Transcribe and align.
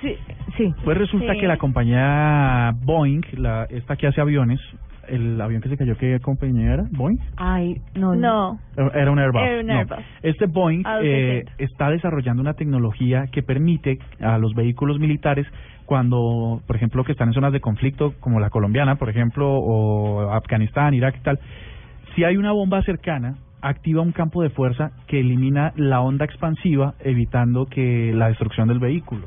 Sí, 0.00 0.16
sí. 0.56 0.72
Pues 0.84 0.98
resulta 0.98 1.32
Sí. 1.34 1.40
que 1.40 1.46
la 1.46 1.56
compañía 1.56 2.72
Boeing, 2.84 3.22
la, 3.36 3.64
esta 3.70 3.96
que 3.96 4.06
hace 4.06 4.20
aviones, 4.20 4.60
el 5.08 5.40
avión 5.40 5.60
que 5.60 5.68
se 5.68 5.76
cayó, 5.76 5.96
¿qué 5.98 6.18
compañía 6.20 6.72
era? 6.74 6.84
¿Boeing? 6.90 7.18
Ay, 7.36 7.76
no, 7.94 8.14
No. 8.14 8.58
Era 8.94 9.10
un 9.10 9.18
Airbus. 9.18 9.42
Era 9.42 9.60
un 9.60 9.66
no. 9.66 9.78
Airbus. 9.78 9.98
Este 10.22 10.46
Boeing 10.46 10.82
A 10.86 11.00
eh, 11.02 11.44
260. 11.44 11.52
está 11.58 11.90
desarrollando 11.90 12.42
una 12.42 12.54
tecnología 12.54 13.26
que 13.30 13.42
permite 13.42 13.98
a 14.20 14.38
los 14.38 14.54
vehículos 14.54 14.98
militares 14.98 15.46
cuando, 15.86 16.62
por 16.66 16.76
ejemplo, 16.76 17.04
que 17.04 17.12
están 17.12 17.28
en 17.28 17.34
zonas 17.34 17.52
de 17.52 17.60
conflicto 17.60 18.14
como 18.20 18.40
la 18.40 18.48
colombiana, 18.50 18.96
por 18.96 19.10
ejemplo, 19.10 19.50
o 19.52 20.30
Afganistán, 20.30 20.94
Irak 20.94 21.16
y 21.18 21.22
tal, 21.22 21.38
si 22.14 22.24
hay 22.24 22.36
una 22.38 22.52
bomba 22.52 22.80
cercana, 22.82 23.34
activa 23.60 24.00
un 24.02 24.12
campo 24.12 24.42
de 24.42 24.48
fuerza 24.50 24.92
que 25.06 25.20
elimina 25.20 25.72
la 25.76 26.00
onda 26.00 26.24
expansiva, 26.24 26.94
evitando 27.00 27.66
que 27.66 28.12
la 28.14 28.28
destrucción 28.28 28.68
del 28.68 28.78
vehículo. 28.78 29.26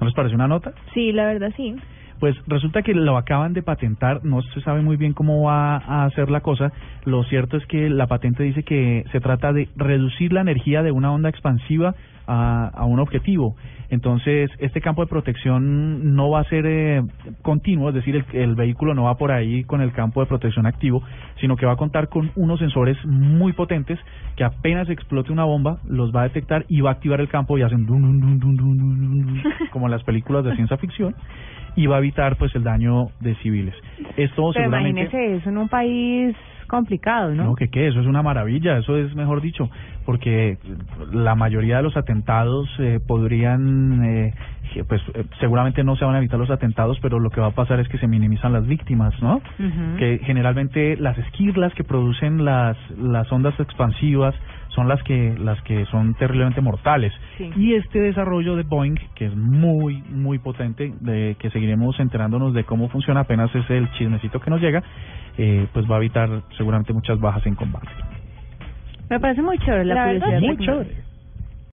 ¿No 0.00 0.06
les 0.06 0.14
parece 0.14 0.34
una 0.34 0.48
nota? 0.48 0.72
Sí, 0.94 1.12
la 1.12 1.26
verdad 1.26 1.52
sí. 1.56 1.74
Pues 2.18 2.34
resulta 2.46 2.82
que 2.82 2.94
lo 2.94 3.18
acaban 3.18 3.52
de 3.52 3.62
patentar, 3.62 4.24
no 4.24 4.40
se 4.40 4.60
sabe 4.62 4.80
muy 4.80 4.96
bien 4.96 5.12
cómo 5.12 5.42
va 5.42 5.76
a 5.76 6.04
hacer 6.06 6.30
la 6.30 6.40
cosa. 6.40 6.72
Lo 7.04 7.24
cierto 7.24 7.58
es 7.58 7.66
que 7.66 7.90
la 7.90 8.06
patente 8.06 8.42
dice 8.42 8.62
que 8.62 9.04
se 9.12 9.20
trata 9.20 9.52
de 9.52 9.68
reducir 9.76 10.32
la 10.32 10.40
energía 10.40 10.82
de 10.82 10.92
una 10.92 11.12
onda 11.12 11.28
expansiva 11.28 11.94
a, 12.26 12.68
a 12.68 12.84
un 12.86 13.00
objetivo. 13.00 13.54
Entonces, 13.88 14.50
este 14.58 14.80
campo 14.80 15.02
de 15.02 15.08
protección 15.08 16.14
no 16.16 16.30
va 16.30 16.40
a 16.40 16.44
ser 16.44 16.66
eh, 16.66 17.02
continuo, 17.42 17.90
es 17.90 17.94
decir, 17.94 18.16
el, 18.16 18.24
el 18.40 18.54
vehículo 18.56 18.94
no 18.94 19.04
va 19.04 19.16
por 19.16 19.30
ahí 19.30 19.62
con 19.64 19.80
el 19.80 19.92
campo 19.92 20.20
de 20.20 20.26
protección 20.26 20.66
activo, 20.66 21.02
sino 21.40 21.56
que 21.56 21.66
va 21.66 21.72
a 21.72 21.76
contar 21.76 22.08
con 22.08 22.32
unos 22.34 22.58
sensores 22.58 22.96
muy 23.04 23.52
potentes 23.52 23.98
que 24.34 24.42
apenas 24.42 24.88
explote 24.90 25.32
una 25.32 25.44
bomba, 25.44 25.78
los 25.88 26.10
va 26.14 26.22
a 26.22 26.24
detectar 26.24 26.64
y 26.68 26.80
va 26.80 26.90
a 26.90 26.92
activar 26.94 27.20
el 27.20 27.28
campo 27.28 27.56
y 27.58 27.62
hacen 27.62 27.86
dun, 27.86 28.20
dun, 28.20 28.40
dun, 28.40 28.56
como 29.76 29.88
en 29.88 29.92
las 29.92 30.04
películas 30.04 30.42
de 30.42 30.54
ciencia 30.54 30.78
ficción 30.78 31.14
y 31.76 31.86
va 31.86 31.96
a 31.96 31.98
evitar 31.98 32.36
pues 32.36 32.54
el 32.54 32.64
daño 32.64 33.08
de 33.20 33.34
civiles. 33.42 33.74
Esto 34.16 34.50
Pero 34.54 34.64
seguramente 34.64 35.02
imagínese 35.02 35.36
eso 35.36 35.50
en 35.50 35.58
un 35.58 35.68
país 35.68 36.34
complicado, 36.66 37.34
¿no? 37.34 37.44
no, 37.44 37.54
que 37.54 37.68
qué, 37.68 37.88
eso 37.88 38.00
es 38.00 38.06
una 38.06 38.22
maravilla, 38.22 38.78
eso 38.78 38.96
es 38.96 39.14
mejor 39.14 39.42
dicho, 39.42 39.68
porque 40.06 40.56
la 41.12 41.34
mayoría 41.34 41.76
de 41.76 41.82
los 41.82 41.94
atentados 41.94 42.66
eh, 42.78 43.00
podrían, 43.06 44.02
eh, 44.02 44.34
pues 44.88 45.02
eh, 45.14 45.24
seguramente 45.40 45.82
no 45.84 45.96
se 45.96 46.04
van 46.04 46.14
a 46.14 46.18
evitar 46.18 46.38
los 46.38 46.50
atentados, 46.50 46.98
pero 47.00 47.18
lo 47.18 47.30
que 47.30 47.40
va 47.40 47.48
a 47.48 47.52
pasar 47.52 47.80
es 47.80 47.88
que 47.88 47.98
se 47.98 48.06
minimizan 48.06 48.52
las 48.52 48.66
víctimas, 48.66 49.14
¿no? 49.22 49.40
Que 49.98 50.20
generalmente 50.24 50.96
las 50.96 51.16
esquirlas 51.18 51.72
que 51.74 51.84
producen 51.84 52.44
las, 52.44 52.76
las 52.98 53.30
ondas 53.32 53.58
expansivas 53.58 54.34
son 54.68 54.88
las 54.88 55.02
que 55.02 55.34
las 55.38 55.60
que 55.62 55.86
son 55.86 56.14
terriblemente 56.14 56.60
mortales. 56.60 57.12
Sí. 57.38 57.50
Y 57.56 57.74
este 57.74 58.00
desarrollo 58.00 58.56
de 58.56 58.62
Boeing, 58.62 58.96
que 59.14 59.26
es 59.26 59.34
muy, 59.34 60.02
muy 60.10 60.38
potente, 60.38 60.92
de 61.00 61.36
que 61.38 61.50
seguiremos 61.50 61.98
enterándonos 61.98 62.52
de 62.52 62.64
cómo 62.64 62.88
funciona, 62.88 63.20
apenas 63.20 63.54
es 63.54 63.68
el 63.70 63.90
chismecito 63.92 64.40
que 64.40 64.50
nos 64.50 64.60
llega, 64.60 64.82
eh, 65.38 65.66
pues 65.72 65.90
va 65.90 65.96
a 65.96 65.98
evitar 65.98 66.28
seguramente 66.56 66.92
muchas 66.92 67.18
bajas 67.18 67.46
en 67.46 67.54
combate. 67.54 67.88
Me 69.08 69.20
parece 69.20 69.40
muy 69.40 69.58
chévere 69.58 69.84
la, 69.84 69.94
La 69.94 70.04
curiosidad. 70.04 70.40
Muy 70.40 70.56
chévere. 70.58 71.05